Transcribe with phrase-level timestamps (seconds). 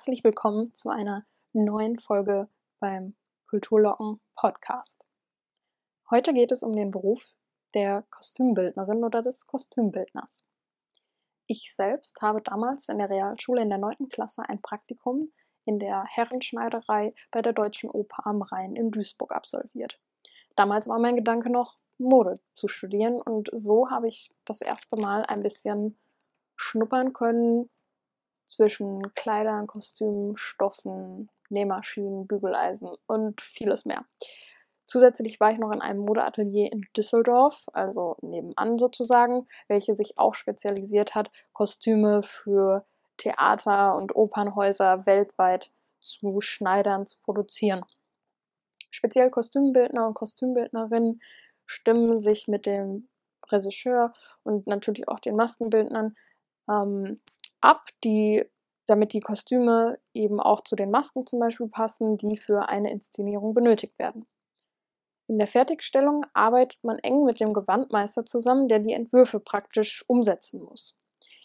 [0.00, 2.48] herzlich willkommen zu einer neuen Folge
[2.78, 3.14] beim
[3.50, 5.06] Kulturlocken Podcast.
[6.08, 7.34] Heute geht es um den Beruf
[7.74, 10.46] der Kostümbildnerin oder des Kostümbildners.
[11.46, 14.08] Ich selbst habe damals in der Realschule in der 9.
[14.08, 15.34] Klasse ein Praktikum
[15.66, 20.00] in der Herrenschneiderei bei der Deutschen Oper am Rhein in Duisburg absolviert.
[20.56, 25.26] Damals war mein Gedanke noch, Mode zu studieren und so habe ich das erste Mal
[25.26, 25.98] ein bisschen
[26.56, 27.68] schnuppern können
[28.50, 34.04] zwischen Kleidern, Kostümen, Stoffen, Nähmaschinen, Bügeleisen und vieles mehr.
[34.84, 40.34] Zusätzlich war ich noch in einem Modeatelier in Düsseldorf, also nebenan sozusagen, welche sich auch
[40.34, 42.84] spezialisiert hat, Kostüme für
[43.16, 47.84] Theater und Opernhäuser weltweit zu schneidern, zu produzieren.
[48.90, 51.20] Speziell Kostümbildner und Kostümbildnerinnen
[51.66, 53.08] stimmen sich mit dem
[53.48, 56.16] Regisseur und natürlich auch den Maskenbildnern
[56.68, 57.20] ähm,
[57.60, 58.44] ab, die,
[58.86, 63.54] damit die Kostüme eben auch zu den Masken zum Beispiel passen, die für eine Inszenierung
[63.54, 64.26] benötigt werden.
[65.26, 70.60] In der Fertigstellung arbeitet man eng mit dem Gewandmeister zusammen, der die Entwürfe praktisch umsetzen
[70.60, 70.96] muss.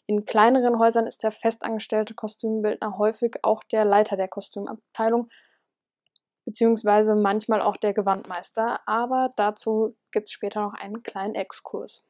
[0.07, 5.29] In kleineren Häusern ist der festangestellte Kostümbildner häufig auch der Leiter der Kostümabteilung,
[6.45, 12.03] beziehungsweise manchmal auch der Gewandmeister, aber dazu gibt es später noch einen kleinen Exkurs.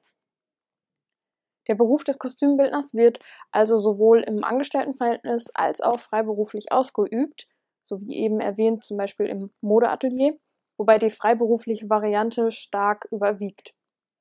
[1.68, 3.20] Der Beruf des Kostümbildners wird
[3.52, 7.48] also sowohl im Angestelltenverhältnis als auch freiberuflich ausgeübt,
[7.84, 10.38] so wie eben erwähnt, zum Beispiel im Modeatelier,
[10.78, 13.74] wobei die freiberufliche Variante stark überwiegt.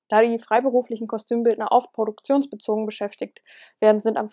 [0.09, 3.43] Da die freiberuflichen Kostümbildner oft produktionsbezogen beschäftigt
[3.81, 4.29] werden, sind, am,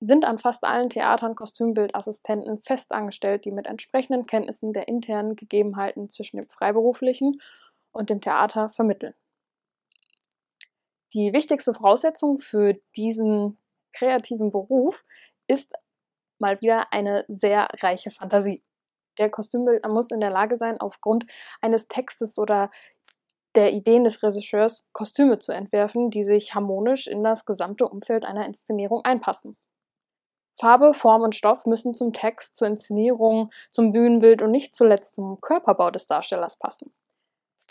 [0.00, 6.08] sind an fast allen Theatern Kostümbildassistenten fest angestellt, die mit entsprechenden Kenntnissen der internen Gegebenheiten
[6.08, 7.40] zwischen dem freiberuflichen
[7.92, 9.14] und dem Theater vermitteln.
[11.14, 13.56] Die wichtigste Voraussetzung für diesen
[13.92, 15.04] kreativen Beruf
[15.46, 15.74] ist
[16.40, 18.64] mal wieder eine sehr reiche Fantasie.
[19.18, 21.24] Der Kostümbildner muss in der Lage sein, aufgrund
[21.60, 22.68] eines Textes oder
[23.54, 28.44] der Ideen des Regisseurs Kostüme zu entwerfen, die sich harmonisch in das gesamte Umfeld einer
[28.46, 29.56] Inszenierung einpassen.
[30.58, 35.40] Farbe, Form und Stoff müssen zum Text, zur Inszenierung, zum Bühnenbild und nicht zuletzt zum
[35.40, 36.92] Körperbau des Darstellers passen.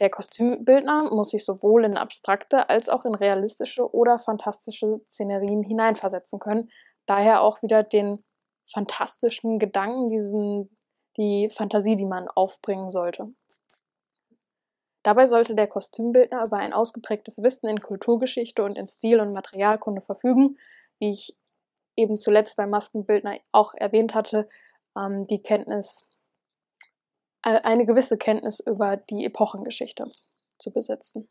[0.03, 6.39] Der Kostümbildner muss sich sowohl in abstrakte als auch in realistische oder fantastische Szenerien hineinversetzen
[6.39, 6.69] können,
[7.05, 8.21] daher auch wieder den
[8.69, 10.77] fantastischen Gedanken, diesen,
[11.15, 13.33] die Fantasie, die man aufbringen sollte.
[15.03, 20.01] Dabei sollte der Kostümbildner über ein ausgeprägtes Wissen in Kulturgeschichte und in Stil- und Materialkunde
[20.01, 20.57] verfügen,
[20.99, 21.33] wie ich
[21.95, 24.49] eben zuletzt beim Maskenbildner auch erwähnt hatte,
[24.97, 26.05] ähm, die Kenntnis
[27.43, 30.09] eine gewisse Kenntnis über die Epochengeschichte
[30.57, 31.29] zu besitzen.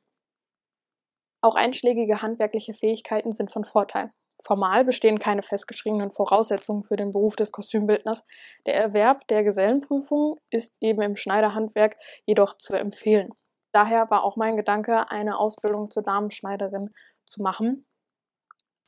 [1.40, 4.12] Auch einschlägige handwerkliche Fähigkeiten sind von Vorteil.
[4.44, 8.24] Formal bestehen keine festgeschriebenen Voraussetzungen für den Beruf des Kostümbildners.
[8.66, 11.96] Der Erwerb der Gesellenprüfung ist eben im Schneiderhandwerk
[12.26, 13.30] jedoch zu empfehlen.
[13.72, 16.90] Daher war auch mein Gedanke, eine Ausbildung zur Damenschneiderin
[17.24, 17.86] zu machen.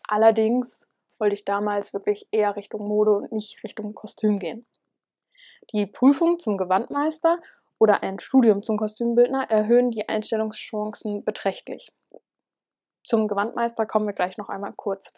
[0.07, 4.67] Allerdings wollte ich damals wirklich eher Richtung Mode und nicht Richtung Kostüm gehen.
[5.73, 7.39] Die Prüfung zum Gewandmeister
[7.79, 11.93] oder ein Studium zum Kostümbildner erhöhen die Einstellungschancen beträchtlich.
[13.03, 15.13] Zum Gewandmeister kommen wir gleich noch einmal kurz.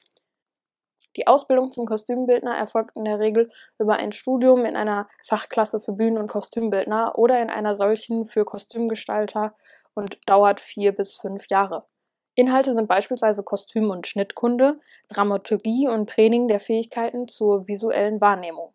[1.16, 5.92] Die Ausbildung zum Kostümbildner erfolgt in der Regel über ein Studium in einer Fachklasse für
[5.92, 9.54] Bühnen- und Kostümbildner oder in einer solchen für Kostümgestalter
[9.94, 11.86] und dauert vier bis fünf Jahre.
[12.34, 14.78] Inhalte sind beispielsweise Kostüm- und Schnittkunde,
[15.08, 18.74] Dramaturgie und Training der Fähigkeiten zur visuellen Wahrnehmung.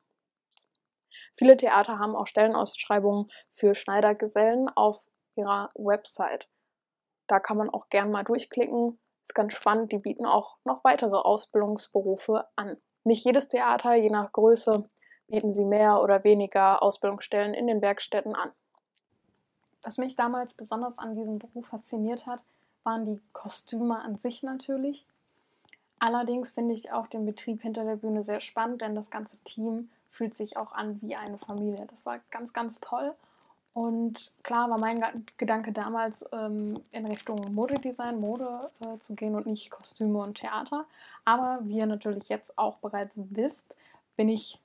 [1.42, 5.02] Viele Theater haben auch Stellenausschreibungen für Schneidergesellen auf
[5.34, 6.48] ihrer Website.
[7.26, 9.00] Da kann man auch gern mal durchklicken.
[9.24, 9.92] Ist ganz spannend.
[9.92, 12.78] Die bieten auch noch weitere Ausbildungsberufe an.
[13.06, 14.88] Nicht jedes Theater, je nach Größe,
[15.26, 18.52] bieten sie mehr oder weniger Ausbildungsstellen in den Werkstätten an.
[19.82, 22.44] Was mich damals besonders an diesem Beruf fasziniert hat,
[22.84, 25.08] waren die Kostüme an sich natürlich.
[25.98, 29.90] Allerdings finde ich auch den Betrieb hinter der Bühne sehr spannend, denn das ganze Team
[30.12, 31.88] fühlt sich auch an wie eine Familie.
[31.90, 33.16] Das war ganz, ganz toll.
[33.74, 35.02] Und klar war mein
[35.38, 40.86] Gedanke damals ähm, in Richtung Modedesign, Mode äh, zu gehen und nicht Kostüme und Theater.
[41.24, 43.74] Aber wie ihr natürlich jetzt auch bereits wisst,
[44.18, 44.60] bin ich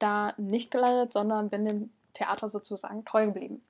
[0.00, 3.62] da nicht gelandet, sondern bin dem Theater sozusagen treu geblieben.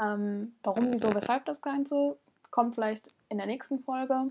[0.00, 2.16] Ähm, warum, wieso, weshalb das Ganze
[2.50, 4.30] kommt vielleicht in der nächsten Folge.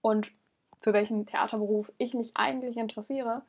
[0.00, 0.32] Und
[0.80, 3.42] für welchen Theaterberuf ich mich eigentlich interessiere,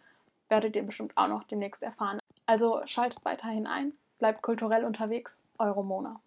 [0.50, 2.20] werdet ihr bestimmt auch noch demnächst erfahren.
[2.46, 6.20] Also schaltet weiterhin ein, bleibt kulturell unterwegs, eure Mona.